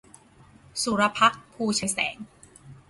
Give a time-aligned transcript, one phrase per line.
[0.83, 2.15] สุรภักดิ์ ภูไชยแสง